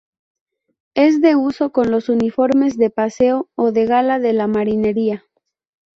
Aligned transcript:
Es 0.95 1.21
de 1.21 1.35
uso 1.35 1.71
con 1.71 1.91
los 1.91 2.09
uniformes 2.09 2.75
de 2.75 2.89
paseo 2.89 3.49
o 3.53 3.71
de 3.71 3.85
gala 3.85 4.17
de 4.17 4.33
la 4.33 4.47
marinería. 4.47 5.23